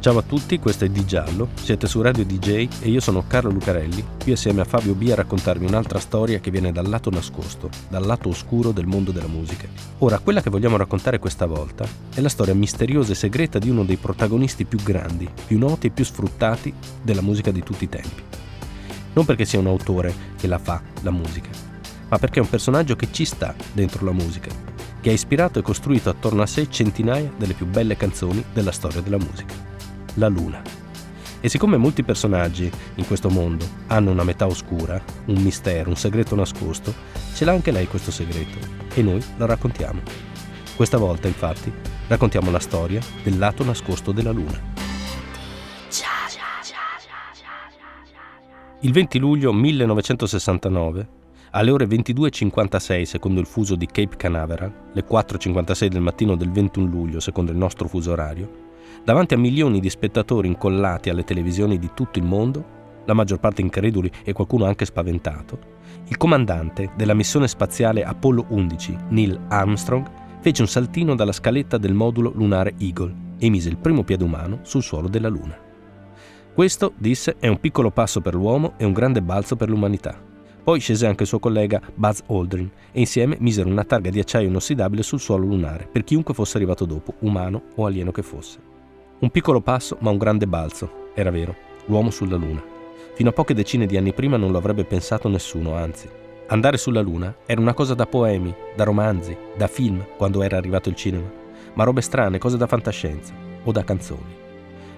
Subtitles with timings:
[0.00, 3.50] Ciao a tutti, questo è Di Giallo, siete su Radio DJ e io sono Carlo
[3.50, 7.68] Lucarelli, qui assieme a Fabio B a raccontarvi un'altra storia che viene dal lato nascosto,
[7.88, 9.66] dal lato oscuro del mondo della musica.
[9.98, 11.84] Ora, quella che vogliamo raccontare questa volta
[12.14, 15.90] è la storia misteriosa e segreta di uno dei protagonisti più grandi, più noti e
[15.90, 16.72] più sfruttati
[17.02, 18.22] della musica di tutti i tempi.
[19.14, 21.50] Non perché sia un autore che la fa, la musica,
[22.08, 24.50] ma perché è un personaggio che ci sta dentro la musica,
[25.00, 29.00] che ha ispirato e costruito attorno a sé centinaia delle più belle canzoni della storia
[29.00, 29.68] della musica.
[30.18, 30.60] La Luna.
[31.40, 36.34] E siccome molti personaggi in questo mondo hanno una metà oscura, un mistero, un segreto
[36.34, 36.92] nascosto,
[37.32, 38.58] ce l'ha anche lei questo segreto
[38.92, 40.00] e noi lo raccontiamo.
[40.74, 41.72] Questa volta, infatti,
[42.08, 44.76] raccontiamo la storia del lato nascosto della Luna.
[48.80, 51.08] Il 20 luglio 1969
[51.50, 56.86] alle ore 22.56 secondo il fuso di Cape Canaveral, le 4.56 del mattino del 21
[56.88, 58.66] luglio secondo il nostro fuso orario,
[59.04, 63.62] davanti a milioni di spettatori incollati alle televisioni di tutto il mondo, la maggior parte
[63.62, 65.76] increduli e qualcuno anche spaventato,
[66.08, 70.06] il comandante della missione spaziale Apollo 11, Neil Armstrong,
[70.40, 74.60] fece un saltino dalla scaletta del modulo lunare Eagle e mise il primo piede umano
[74.62, 75.56] sul suolo della Luna.
[76.54, 80.20] Questo, disse, è un piccolo passo per l'uomo e un grande balzo per l'umanità.
[80.64, 84.48] Poi scese anche il suo collega Buzz Aldrin e insieme misero una targa di acciaio
[84.48, 88.67] inossidabile sul suolo lunare per chiunque fosse arrivato dopo, umano o alieno che fosse.
[89.20, 91.52] Un piccolo passo, ma un grande balzo, era vero,
[91.86, 92.62] l'uomo sulla Luna.
[93.14, 96.08] Fino a poche decine di anni prima non lo avrebbe pensato nessuno, anzi.
[96.46, 100.88] Andare sulla Luna era una cosa da poemi, da romanzi, da film quando era arrivato
[100.88, 101.28] il cinema,
[101.74, 103.34] ma robe strane, cose da fantascienza
[103.64, 104.36] o da canzoni.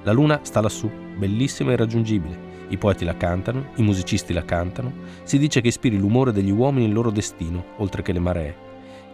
[0.02, 2.38] La Luna sta lassù, bellissima e irraggiungibile,
[2.68, 4.92] i poeti la cantano, i musicisti la cantano,
[5.22, 8.54] si dice che ispiri l'umore degli uomini il loro destino, oltre che le maree,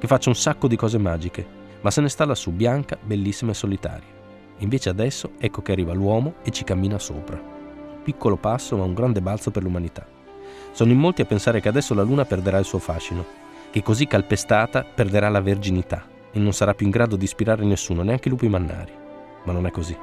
[0.01, 1.47] che faccia un sacco di cose magiche,
[1.81, 4.15] ma se ne sta lassù bianca, bellissima e solitaria.
[4.59, 7.41] Invece adesso ecco che arriva l'uomo e ci cammina sopra.
[8.03, 10.07] Piccolo passo ma un grande balzo per l'umanità.
[10.73, 13.25] Sono in molti a pensare che adesso la luna perderà il suo fascino,
[13.71, 18.03] che così calpestata perderà la verginità e non sarà più in grado di ispirare nessuno,
[18.03, 18.93] neanche i lupi mannari.
[19.45, 19.97] Ma non è così.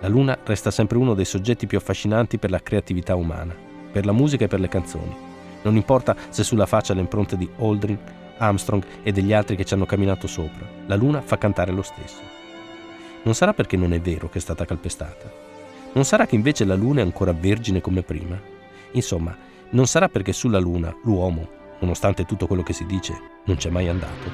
[0.00, 3.54] La Luna resta sempre uno dei soggetti più affascinanti per la creatività umana,
[3.90, 5.16] per la musica e per le canzoni.
[5.62, 7.98] Non importa se sulla faccia le impronte di Aldrin,
[8.36, 12.33] Armstrong e degli altri che ci hanno camminato sopra, la Luna fa cantare lo stesso.
[13.24, 15.30] Non sarà perché non è vero che è stata calpestata.
[15.94, 18.38] Non sarà che invece la Luna è ancora vergine come prima.
[18.92, 19.36] Insomma,
[19.70, 21.48] non sarà perché sulla Luna l'uomo,
[21.80, 23.14] nonostante tutto quello che si dice,
[23.46, 24.30] non c'è mai andato.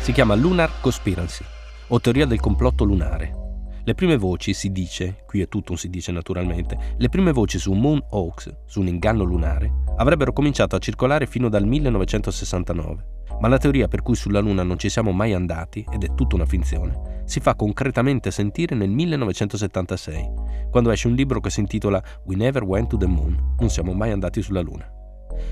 [0.00, 1.44] Si chiama Lunar Conspiracy,
[1.88, 3.40] o teoria del complotto lunare,
[3.84, 7.58] le prime voci si dice, qui è tutto un si dice naturalmente, le prime voci
[7.58, 13.18] su Moon Oaks, su un inganno lunare, avrebbero cominciato a circolare fino dal 1969.
[13.40, 16.36] Ma la teoria per cui sulla Luna non ci siamo mai andati, ed è tutta
[16.36, 20.30] una finzione, si fa concretamente sentire nel 1976,
[20.70, 23.92] quando esce un libro che si intitola We Never Went to the Moon, non siamo
[23.92, 24.90] mai andati sulla Luna.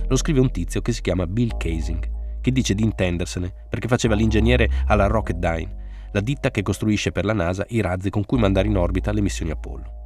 [0.09, 4.15] Lo scrive un tizio che si chiama Bill Casing, che dice di intendersene perché faceva
[4.15, 8.67] l'ingegnere alla Rocketdyne la ditta che costruisce per la NASA i razzi con cui mandare
[8.67, 9.98] in orbita le missioni Apollo.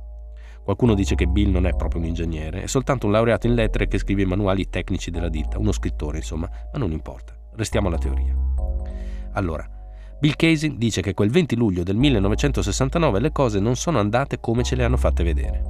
[0.65, 3.89] Qualcuno dice che Bill non è proprio un ingegnere, è soltanto un laureato in lettere
[3.89, 7.99] che scrive i manuali tecnici della ditta, uno scrittore insomma, ma non importa, restiamo alla
[7.99, 8.35] teoria.
[9.33, 9.69] Allora,
[10.21, 14.63] Bill Casey dice che quel 20 luglio del 1969 le cose non sono andate come
[14.63, 15.63] ce le hanno fatte vedere.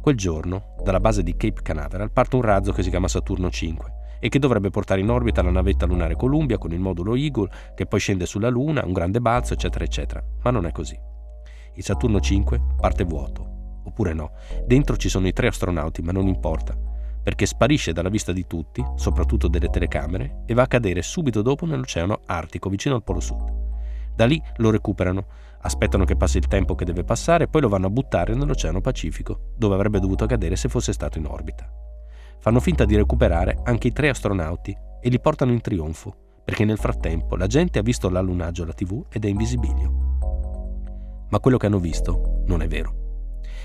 [0.00, 3.92] Quel giorno, dalla base di Cape Canaveral, parte un razzo che si chiama Saturno 5
[4.18, 7.86] e che dovrebbe portare in orbita la navetta lunare Columbia con il modulo Eagle che
[7.86, 10.24] poi scende sulla Luna, un grande balzo, eccetera, eccetera.
[10.42, 10.98] Ma non è così.
[11.74, 13.55] Il Saturno 5 parte vuoto,
[13.86, 14.32] oppure no.
[14.66, 16.76] Dentro ci sono i tre astronauti, ma non importa,
[17.22, 21.64] perché sparisce dalla vista di tutti, soprattutto delle telecamere, e va a cadere subito dopo
[21.64, 23.64] nell'Oceano Artico, vicino al Polo Sud.
[24.14, 25.26] Da lì lo recuperano,
[25.60, 28.80] aspettano che passi il tempo che deve passare e poi lo vanno a buttare nell'Oceano
[28.80, 31.68] Pacifico, dove avrebbe dovuto cadere se fosse stato in orbita
[32.46, 36.78] fanno finta di recuperare anche i tre astronauti e li portano in trionfo, perché nel
[36.78, 41.26] frattempo la gente ha visto l'allunaggio alla tv ed è in visibilio.
[41.28, 43.05] Ma quello che hanno visto non è vero.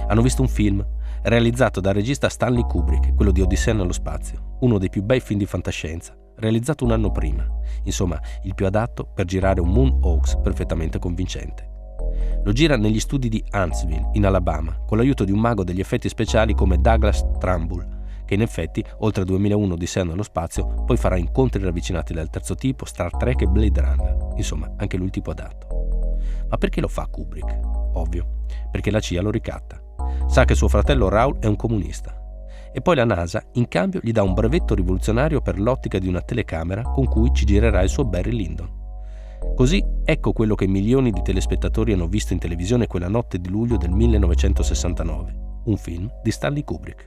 [0.08, 0.86] Hanno visto un film
[1.24, 5.40] realizzato dal regista Stanley Kubrick, quello di Odissea nello spazio, uno dei più bei film
[5.40, 7.46] di fantascienza, realizzato un anno prima,
[7.84, 11.70] insomma il più adatto per girare un Moon Oaks perfettamente convincente.
[12.44, 16.10] Lo gira negli studi di Huntsville, in Alabama, con l'aiuto di un mago degli effetti
[16.10, 21.18] speciali come Douglas Trumbull, che in effetti, oltre a 2001 Odissea nello spazio, poi farà
[21.18, 24.18] incontri ravvicinati del terzo tipo, Star Trek e Blade Runner.
[24.38, 26.18] Insomma, anche lui tipo adatto.
[26.50, 27.60] Ma perché lo fa Kubrick?
[27.94, 29.81] Ovvio, perché la CIA lo ricatta.
[30.32, 32.16] Sa che suo fratello Raul è un comunista.
[32.72, 36.22] E poi la NASA, in cambio, gli dà un brevetto rivoluzionario per l'ottica di una
[36.22, 38.80] telecamera con cui ci girerà il suo Barry Lyndon.
[39.54, 43.76] Così ecco quello che milioni di telespettatori hanno visto in televisione quella notte di luglio
[43.76, 45.36] del 1969,
[45.66, 47.04] un film di Stanley Kubrick.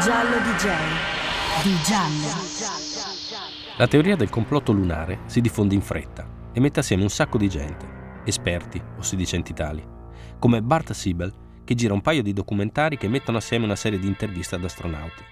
[0.00, 0.66] Giallo DJ.
[1.62, 3.28] Di giallo.
[3.76, 7.50] La teoria del complotto lunare si diffonde in fretta e mette assieme un sacco di
[7.50, 7.86] gente,
[8.24, 9.86] esperti o sedicenti tali,
[10.38, 11.39] come Bart Siebel
[11.70, 15.22] che gira un paio di documentari che mettono assieme una serie di interviste ad astronauti.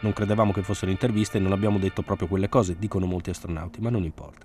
[0.00, 3.80] Non credevamo che fossero interviste e non abbiamo detto proprio quelle cose, dicono molti astronauti,
[3.80, 4.44] ma non importa.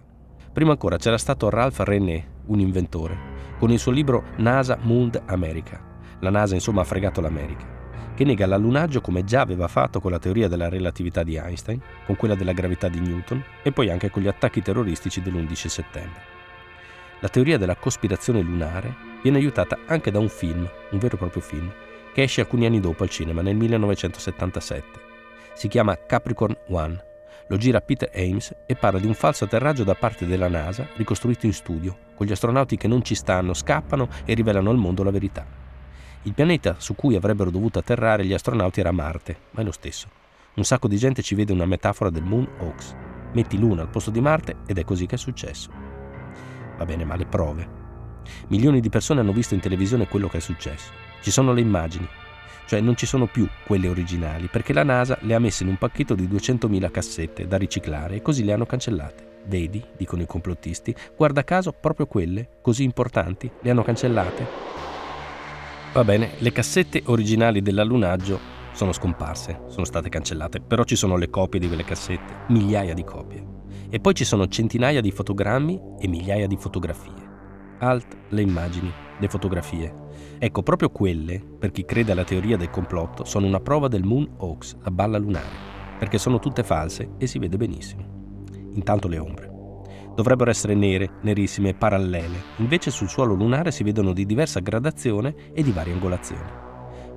[0.53, 3.17] Prima ancora c'era stato Ralph René, un inventore,
[3.57, 5.83] con il suo libro NASA Moon America.
[6.19, 7.77] La NASA insomma ha fregato l'America
[8.13, 12.15] che nega l'allunaggio come già aveva fatto con la teoria della relatività di Einstein, con
[12.15, 16.21] quella della gravità di Newton e poi anche con gli attacchi terroristici dell'11 settembre.
[17.21, 21.42] La teoria della cospirazione lunare viene aiutata anche da un film, un vero e proprio
[21.42, 21.71] film,
[22.13, 25.00] che esce alcuni anni dopo al cinema, nel 1977.
[25.54, 27.04] Si chiama Capricorn One.
[27.48, 31.45] Lo gira Peter Ames e parla di un falso atterraggio da parte della NASA ricostruito
[31.45, 35.12] in studio, con gli astronauti che non ci stanno, scappano e rivelano al mondo la
[35.12, 35.45] verità.
[36.24, 40.07] Il pianeta su cui avrebbero dovuto atterrare gli astronauti era Marte, ma è lo stesso.
[40.56, 42.94] Un sacco di gente ci vede una metafora del Moon Hoax.
[43.33, 45.71] Metti Luna al posto di Marte ed è così che è successo.
[46.77, 47.78] Va bene, ma le prove.
[48.48, 50.92] Milioni di persone hanno visto in televisione quello che è successo.
[51.21, 52.07] Ci sono le immagini,
[52.66, 55.77] cioè non ci sono più quelle originali, perché la NASA le ha messe in un
[55.77, 59.27] pacchetto di 200.000 cassette da riciclare e così le hanno cancellate.
[59.45, 64.69] Vedi, dicono i complottisti, guarda caso proprio quelle, così importanti, le hanno cancellate
[65.92, 68.39] Va bene, le cassette originali dell'allunaggio
[68.74, 73.04] sono scomparse, sono state cancellate, però ci sono le copie di quelle cassette, migliaia di
[73.04, 73.44] copie.
[73.89, 77.28] E poi ci sono centinaia di fotogrammi e migliaia di fotografie.
[77.79, 80.07] Alt, le immagini, le fotografie.
[80.37, 84.29] Ecco, proprio quelle, per chi crede alla teoria del complotto, sono una prova del Moon
[84.37, 88.03] Hoax, la balla lunare, perché sono tutte false e si vede benissimo.
[88.73, 89.57] Intanto le ombre
[90.19, 95.63] dovrebbero essere nere, nerissime, parallele, invece sul suolo lunare si vedono di diversa gradazione e
[95.63, 96.49] di varie angolazioni,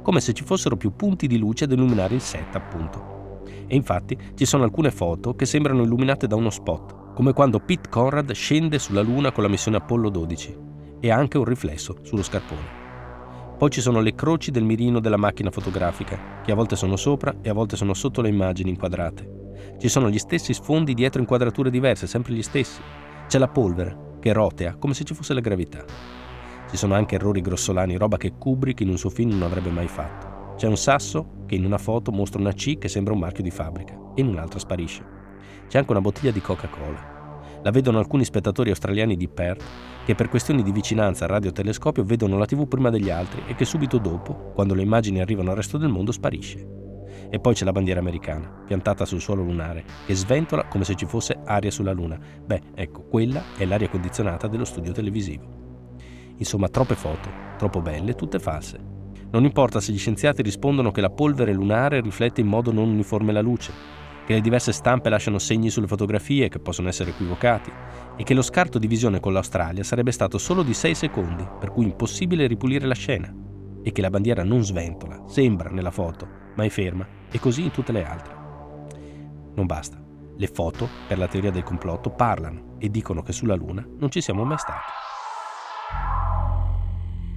[0.02, 3.40] come se ci fossero più punti di luce ad illuminare il set, appunto.
[3.66, 7.88] E infatti ci sono alcune foto che sembrano illuminate da uno spot, come quando Pete
[7.88, 10.58] Conrad scende sulla Luna con la missione Apollo 12,
[11.00, 12.80] e ha anche un riflesso sullo scarpone.
[13.58, 17.34] Poi ci sono le croci del mirino della macchina fotografica, che a volte sono sopra
[17.42, 19.40] e a volte sono sotto le immagini inquadrate.
[19.78, 22.80] Ci sono gli stessi sfondi dietro inquadrature diverse, sempre gli stessi.
[23.28, 25.84] C'è la polvere, che rotea, come se ci fosse la gravità.
[26.70, 29.88] Ci sono anche errori grossolani, roba che Kubrick in un suo film non avrebbe mai
[29.88, 30.54] fatto.
[30.56, 33.50] C'è un sasso che in una foto mostra una C che sembra un marchio di
[33.50, 35.21] fabbrica e in un'altra sparisce.
[35.68, 37.10] C'è anche una bottiglia di Coca-Cola.
[37.62, 39.64] La vedono alcuni spettatori australiani di Perth
[40.04, 43.64] che per questioni di vicinanza al radiotelescopio vedono la TV prima degli altri e che
[43.64, 46.80] subito dopo, quando le immagini arrivano al resto del mondo, sparisce.
[47.30, 51.06] E poi c'è la bandiera americana, piantata sul suolo lunare, che sventola come se ci
[51.06, 52.18] fosse aria sulla Luna.
[52.44, 55.60] Beh, ecco, quella è l'aria condizionata dello studio televisivo.
[56.36, 58.78] Insomma, troppe foto, troppo belle, tutte false.
[59.30, 63.32] Non importa se gli scienziati rispondono che la polvere lunare riflette in modo non uniforme
[63.32, 63.72] la luce,
[64.24, 67.72] che le diverse stampe lasciano segni sulle fotografie che possono essere equivocati
[68.16, 71.70] e che lo scarto di visione con l'Australia sarebbe stato solo di 6 secondi, per
[71.70, 73.34] cui impossibile ripulire la scena,
[73.82, 77.70] e che la bandiera non sventola, sembra nella foto, ma è ferma, e così in
[77.70, 78.34] tutte le altre.
[79.54, 80.00] Non basta.
[80.34, 84.20] Le foto, per la teoria del complotto, parlano e dicono che sulla Luna non ci
[84.20, 84.90] siamo mai stati.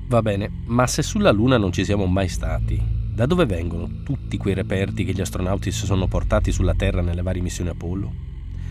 [0.07, 4.35] Va bene, ma se sulla Luna non ci siamo mai stati, da dove vengono tutti
[4.35, 8.11] quei reperti che gli astronauti si sono portati sulla Terra nelle varie missioni Apollo?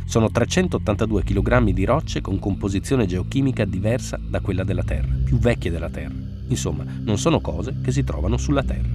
[0.04, 5.70] Sono 382 kg di rocce con composizione geochimica diversa da quella della Terra, più vecchie
[5.70, 6.12] della Terra.
[6.48, 8.86] Insomma, non sono cose che si trovano sulla Terra.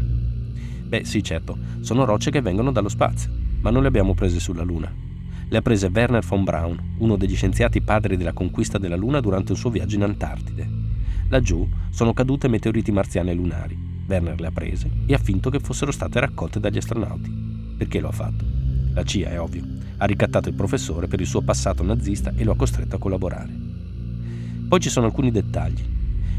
[0.86, 4.62] Beh sì certo, sono rocce che vengono dallo spazio, ma non le abbiamo prese sulla
[4.62, 4.94] Luna.
[5.50, 9.54] Le ha prese Werner von Braun, uno degli scienziati padri della conquista della Luna durante
[9.54, 10.70] il suo viaggio in Antartide.
[11.30, 13.89] Laggiù sono cadute meteoriti marziane lunari.
[14.10, 17.76] Werner le ha prese e ha finto che fossero state raccolte dagli astronauti.
[17.78, 18.44] Perché lo ha fatto?
[18.94, 19.64] La CIA, è ovvio,
[19.98, 23.54] ha ricattato il professore per il suo passato nazista e lo ha costretto a collaborare.
[24.68, 25.84] Poi ci sono alcuni dettagli.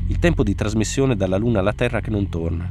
[0.08, 2.70] Il tempo di trasmissione dalla Luna alla Terra che non torna,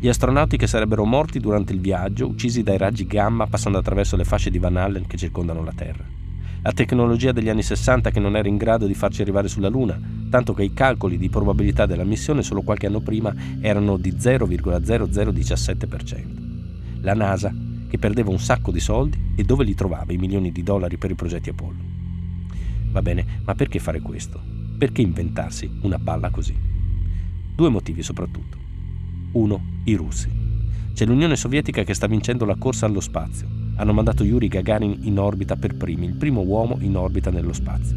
[0.00, 4.24] gli astronauti che sarebbero morti durante il viaggio, uccisi dai raggi gamma passando attraverso le
[4.24, 6.04] fasce di Van Allen che circondano la Terra.
[6.62, 10.00] La tecnologia degli anni 60 che non era in grado di farci arrivare sulla Luna,
[10.28, 16.46] tanto che i calcoli di probabilità della missione solo qualche anno prima erano di 0,0017%.
[17.00, 17.54] la NASA,
[17.88, 21.10] che perdeva un sacco di soldi e dove li trovava i milioni di dollari per
[21.10, 21.78] i progetti Apollo.
[22.90, 24.40] Va bene, ma perché fare questo?
[24.76, 26.56] Perché inventarsi una balla così?
[27.54, 28.56] Due motivi soprattutto.
[29.32, 30.28] Uno, i russi.
[30.92, 33.46] C'è l'Unione Sovietica che sta vincendo la corsa allo spazio.
[33.76, 37.96] Hanno mandato Yuri Gagarin in orbita per primi, il primo uomo in orbita nello spazio.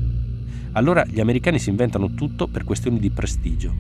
[0.74, 3.74] Allora gli americani si inventano tutto per questioni di prestigio,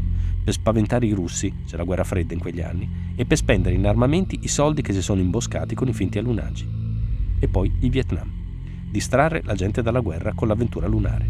[0.43, 3.87] per spaventare i russi, c'è la guerra fredda in quegli anni, e per spendere in
[3.87, 6.67] armamenti i soldi che si sono imboscati con i finti allunaggi.
[7.39, 8.29] E poi il Vietnam.
[8.91, 11.29] Distrarre la gente dalla guerra con l'avventura lunare.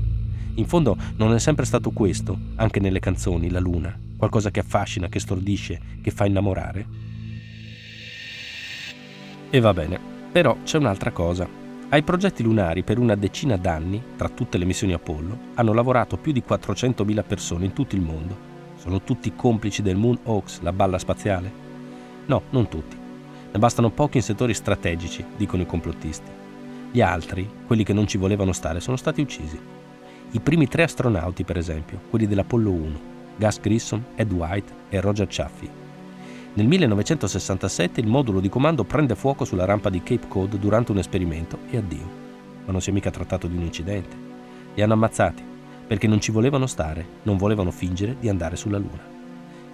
[0.56, 5.10] In fondo non è sempre stato questo, anche nelle canzoni, la luna, qualcosa che affascina,
[5.10, 6.86] che stordisce, che fa innamorare?
[9.52, 10.00] E va bene,
[10.32, 11.61] però c'è un'altra cosa.
[11.92, 16.32] Ai progetti lunari per una decina d'anni, tra tutte le missioni Apollo, hanno lavorato più
[16.32, 20.98] di 400.000 persone in tutto il mondo sono tutti complici del Moon Oaks, la balla
[20.98, 21.52] spaziale?
[22.26, 22.98] No, non tutti.
[23.52, 26.32] Ne bastano pochi in settori strategici, dicono i complottisti.
[26.90, 29.60] Gli altri, quelli che non ci volevano stare, sono stati uccisi.
[30.32, 33.00] I primi tre astronauti, per esempio, quelli dell'Apollo 1,
[33.36, 35.70] Gus Grissom, Ed White e Roger Chaffee.
[36.54, 40.98] Nel 1967 il modulo di comando prende fuoco sulla rampa di Cape Cod durante un
[40.98, 42.10] esperimento e addio.
[42.66, 44.18] Ma non si è mica trattato di un incidente.
[44.74, 45.42] Li hanno ammazzati
[45.88, 49.02] perché non ci volevano stare, non volevano fingere di andare sulla Luna.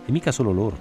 [0.05, 0.77] E mica solo loro.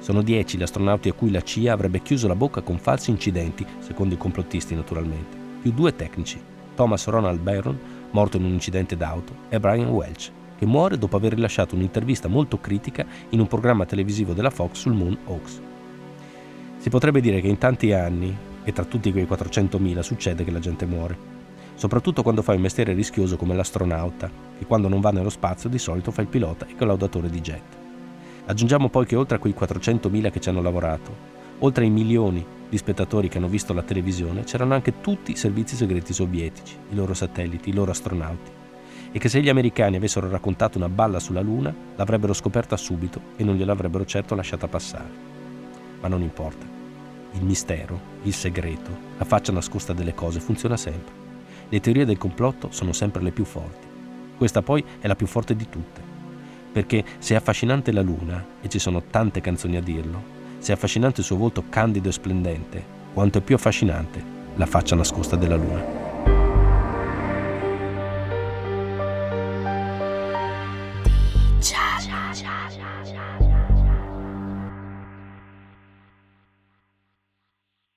[0.00, 3.64] Sono dieci gli astronauti a cui la CIA avrebbe chiuso la bocca con falsi incidenti,
[3.78, 6.42] secondo i complottisti naturalmente, più due tecnici,
[6.74, 7.78] Thomas Ronald Byron,
[8.10, 10.32] morto in un incidente d'auto, e Brian Welch,
[10.62, 14.92] che muore dopo aver rilasciato un'intervista molto critica in un programma televisivo della Fox sul
[14.92, 15.60] Moon Oaks.
[16.76, 20.60] Si potrebbe dire che in tanti anni, e tra tutti quei 400.000, succede che la
[20.60, 21.30] gente muore
[21.74, 25.78] soprattutto quando fai un mestiere rischioso come l'astronauta, che quando non va nello spazio di
[25.78, 27.76] solito fa il pilota e collaudatore di jet.
[28.46, 31.12] Aggiungiamo poi che oltre a quei 400.000 che ci hanno lavorato,
[31.58, 35.74] oltre ai milioni di spettatori che hanno visto la televisione, c'erano anche tutti i servizi
[35.74, 38.61] segreti sovietici, i loro satelliti, i loro astronauti,
[39.12, 43.44] e che se gli americani avessero raccontato una balla sulla Luna, l'avrebbero scoperta subito e
[43.44, 45.10] non gliel'avrebbero certo lasciata passare.
[46.00, 46.66] Ma non importa.
[47.32, 51.20] Il mistero, il segreto, la faccia nascosta delle cose funziona sempre.
[51.68, 53.86] Le teorie del complotto sono sempre le più forti.
[54.36, 56.00] Questa poi è la più forte di tutte.
[56.72, 60.74] Perché se è affascinante la luna, e ci sono tante canzoni a dirlo, se è
[60.74, 64.22] affascinante il suo volto candido e splendente, quanto è più affascinante
[64.56, 66.01] la faccia nascosta della luna.